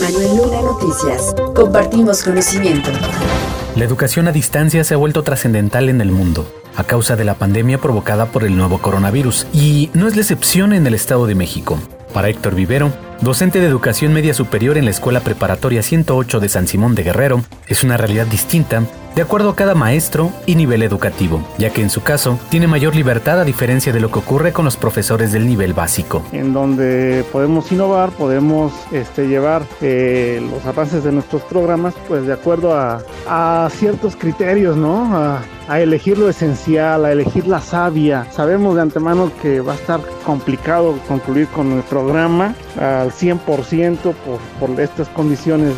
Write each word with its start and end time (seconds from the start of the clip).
Manuel 0.00 0.36
Luna 0.36 0.60
Noticias. 0.62 1.34
Compartimos 1.54 2.24
conocimiento. 2.24 2.90
La 3.76 3.84
educación 3.84 4.26
a 4.26 4.32
distancia 4.32 4.82
se 4.82 4.94
ha 4.94 4.96
vuelto 4.96 5.22
trascendental 5.22 5.88
en 5.88 6.00
el 6.00 6.10
mundo 6.10 6.46
a 6.76 6.84
causa 6.84 7.14
de 7.14 7.24
la 7.24 7.34
pandemia 7.34 7.78
provocada 7.78 8.26
por 8.26 8.44
el 8.44 8.56
nuevo 8.56 8.78
coronavirus 8.78 9.46
y 9.52 9.90
no 9.94 10.08
es 10.08 10.16
la 10.16 10.22
excepción 10.22 10.72
en 10.72 10.86
el 10.86 10.94
Estado 10.94 11.26
de 11.26 11.36
México. 11.36 11.78
Para 12.12 12.28
Héctor 12.28 12.54
Vivero, 12.54 12.92
docente 13.20 13.60
de 13.60 13.66
educación 13.66 14.12
media 14.12 14.34
superior 14.34 14.78
en 14.78 14.84
la 14.84 14.90
Escuela 14.90 15.20
Preparatoria 15.20 15.82
108 15.82 16.40
de 16.40 16.48
San 16.48 16.66
Simón 16.66 16.94
de 16.94 17.04
Guerrero, 17.04 17.44
es 17.68 17.84
una 17.84 17.96
realidad 17.96 18.26
distinta 18.26 18.82
de 19.14 19.22
acuerdo 19.22 19.50
a 19.50 19.56
cada 19.56 19.74
maestro 19.74 20.32
y 20.44 20.56
nivel 20.56 20.82
educativo, 20.82 21.46
ya 21.56 21.70
que 21.70 21.82
en 21.82 21.90
su 21.90 22.02
caso 22.02 22.38
tiene 22.48 22.66
mayor 22.66 22.96
libertad 22.96 23.40
a 23.40 23.44
diferencia 23.44 23.92
de 23.92 24.00
lo 24.00 24.10
que 24.10 24.18
ocurre 24.18 24.52
con 24.52 24.64
los 24.64 24.76
profesores 24.76 25.32
del 25.32 25.46
nivel 25.46 25.72
básico. 25.72 26.22
En 26.32 26.52
donde 26.52 27.24
podemos 27.30 27.70
innovar, 27.70 28.10
podemos 28.10 28.72
este, 28.90 29.28
llevar 29.28 29.62
eh, 29.80 30.44
los 30.50 30.64
avances 30.66 31.04
de 31.04 31.12
nuestros 31.12 31.42
programas 31.42 31.94
pues 32.08 32.26
de 32.26 32.32
acuerdo 32.32 32.74
a, 32.74 33.02
ciertos 33.70 34.16
criterios, 34.16 34.76
¿no? 34.76 35.16
A, 35.16 35.42
elegir 35.80 36.18
lo 36.18 36.28
esencial, 36.28 37.06
a 37.06 37.12
elegir 37.12 37.46
la 37.46 37.60
savia. 37.60 38.26
Sabemos 38.30 38.74
de 38.76 38.82
antemano 38.82 39.30
que 39.40 39.60
va 39.60 39.72
a 39.72 39.76
estar 39.76 40.00
complicado 40.24 40.98
concluir 41.08 41.48
con 41.48 41.72
el 41.72 41.82
programa 41.84 42.54
al 42.78 43.10
100% 43.10 43.96
por, 43.96 44.14
por 44.60 44.80
estas 44.80 45.08
condiciones 45.08 45.74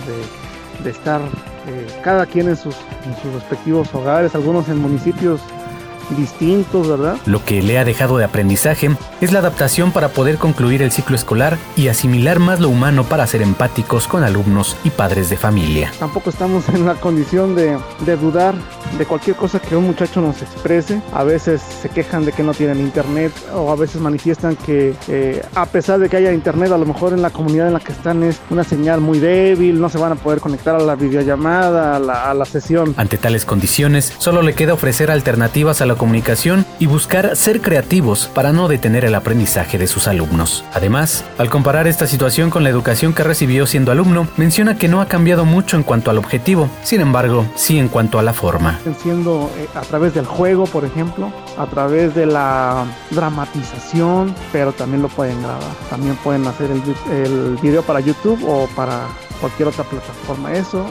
de 0.82 0.90
estar 0.90 1.20
eh, 1.66 1.86
cada 2.02 2.26
quien 2.26 2.48
en 2.48 2.56
sus, 2.56 2.76
en 3.04 3.16
sus 3.22 3.32
respectivos 3.34 3.92
hogares, 3.94 4.34
algunos 4.34 4.68
en 4.68 4.78
municipios 4.78 5.40
distintos, 6.16 6.88
¿verdad? 6.88 7.16
Lo 7.26 7.44
que 7.44 7.62
le 7.62 7.78
ha 7.78 7.84
dejado 7.84 8.18
de 8.18 8.24
aprendizaje 8.24 8.90
es 9.20 9.32
la 9.32 9.40
adaptación 9.40 9.90
para 9.90 10.08
poder 10.08 10.38
concluir 10.38 10.82
el 10.82 10.92
ciclo 10.92 11.16
escolar 11.16 11.58
y 11.76 11.88
asimilar 11.88 12.38
más 12.38 12.60
lo 12.60 12.68
humano 12.68 13.04
para 13.04 13.26
ser 13.26 13.42
empáticos 13.42 14.06
con 14.06 14.22
alumnos 14.22 14.76
y 14.84 14.90
padres 14.90 15.30
de 15.30 15.36
familia. 15.36 15.92
Tampoco 15.98 16.30
estamos 16.30 16.68
en 16.68 16.86
la 16.86 16.94
condición 16.94 17.54
de, 17.54 17.78
de 18.04 18.16
dudar 18.16 18.54
de 18.98 19.06
cualquier 19.06 19.36
cosa 19.36 19.60
que 19.60 19.76
un 19.76 19.84
muchacho 19.84 20.20
nos 20.20 20.42
exprese. 20.42 21.00
A 21.12 21.24
veces 21.24 21.60
se 21.60 21.88
quejan 21.88 22.24
de 22.24 22.32
que 22.32 22.42
no 22.42 22.54
tienen 22.54 22.80
internet 22.80 23.32
o 23.54 23.70
a 23.70 23.76
veces 23.76 24.00
manifiestan 24.00 24.56
que 24.56 24.94
eh, 25.08 25.42
a 25.54 25.66
pesar 25.66 25.98
de 25.98 26.08
que 26.08 26.16
haya 26.16 26.32
internet, 26.32 26.72
a 26.72 26.78
lo 26.78 26.86
mejor 26.86 27.12
en 27.12 27.22
la 27.22 27.30
comunidad 27.30 27.68
en 27.68 27.74
la 27.74 27.80
que 27.80 27.92
están 27.92 28.22
es 28.22 28.40
una 28.50 28.64
señal 28.64 29.00
muy 29.00 29.18
débil, 29.18 29.80
no 29.80 29.88
se 29.88 29.98
van 29.98 30.12
a 30.12 30.16
poder 30.16 30.40
conectar 30.40 30.74
a 30.74 30.78
la 30.78 30.94
videollamada, 30.94 31.96
a 31.96 32.30
a 32.30 32.34
la 32.34 32.44
sesión. 32.44 32.94
Ante 32.96 33.18
tales 33.18 33.44
condiciones, 33.44 34.12
solo 34.18 34.42
le 34.42 34.54
queda 34.54 34.74
ofrecer 34.74 35.10
alternativas 35.10 35.80
a 35.80 35.86
la 35.86 35.94
comunicación 35.94 36.64
y 36.78 36.86
buscar 36.86 37.36
ser 37.36 37.60
creativos 37.60 38.30
para 38.34 38.52
no 38.52 38.68
detener 38.68 39.04
el 39.04 39.14
aprendizaje 39.14 39.78
de 39.78 39.86
sus 39.86 40.08
alumnos. 40.08 40.64
Además, 40.72 41.24
al 41.38 41.50
comparar 41.50 41.86
esta 41.86 42.06
situación 42.06 42.50
con 42.50 42.64
la 42.64 42.70
educación 42.70 43.12
que 43.12 43.24
recibió 43.24 43.66
siendo 43.66 43.92
alumno, 43.92 44.28
menciona 44.36 44.76
que 44.76 44.88
no 44.88 45.00
ha 45.00 45.06
cambiado 45.06 45.44
mucho 45.44 45.76
en 45.76 45.82
cuanto 45.82 46.10
al 46.10 46.18
objetivo, 46.18 46.68
sin 46.82 47.00
embargo, 47.00 47.46
sí 47.54 47.78
en 47.78 47.88
cuanto 47.88 48.18
a 48.18 48.22
la 48.22 48.32
forma. 48.32 48.75
Siendo 48.98 49.50
eh, 49.56 49.68
a 49.74 49.80
través 49.82 50.14
del 50.14 50.26
juego, 50.26 50.64
por 50.64 50.84
ejemplo, 50.84 51.30
a 51.58 51.66
través 51.66 52.14
de 52.14 52.26
la 52.26 52.84
dramatización, 53.10 54.34
pero 54.52 54.72
también 54.72 55.02
lo 55.02 55.08
pueden 55.08 55.40
grabar. 55.42 55.62
También 55.90 56.16
pueden 56.16 56.46
hacer 56.46 56.70
el, 56.70 56.82
el 57.12 57.56
video 57.60 57.82
para 57.82 58.00
YouTube 58.00 58.42
o 58.48 58.68
para 58.76 59.08
cualquier 59.40 59.68
otra 59.68 59.84
plataforma. 59.84 60.52
Eso 60.52 60.86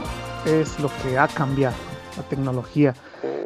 es 0.46 0.80
lo 0.80 0.90
que 1.02 1.18
ha 1.18 1.28
cambiado 1.28 1.76
la 2.18 2.24
tecnología. 2.24 2.94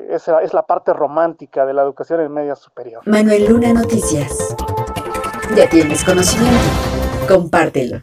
Esa 0.10 0.42
es 0.42 0.54
la 0.54 0.64
parte 0.64 0.92
romántica 0.92 1.66
de 1.66 1.74
la 1.74 1.84
educación 1.84 2.22
en 2.22 2.34
media 2.34 2.56
superior. 2.56 3.04
Manuel 3.06 3.48
Luna 3.48 3.74
Noticias. 3.74 4.56
Ya 5.56 5.70
tienes 5.70 6.04
conocimiento. 6.04 6.58
Compártelo. 7.28 8.02